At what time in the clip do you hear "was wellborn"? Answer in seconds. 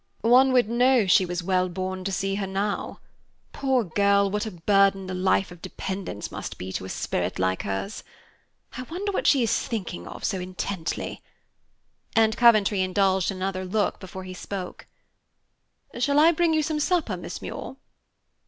1.27-2.03